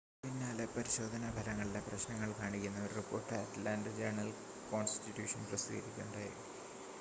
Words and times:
തൊട്ടുപിന്നാലെ 0.13 0.65
പരിശോധനാ 0.67 1.27
ഫലങ്ങളിലെ 1.35 1.81
പ്രശ്നങ്ങൾ 1.87 2.29
കാണിക്കുന്ന 2.39 2.79
ഒരു 2.85 2.95
റിപ്പോർട്ട് 2.95 3.35
അറ്റ്ലാൻ്റ 3.41 3.93
ജേണൽ-കോൺസ്റ്റിറ്റ്യൂഷൻ 3.99 5.43
പ്രസിദ്ധീകരിക്കുകയുണ്ടായി 5.45 6.33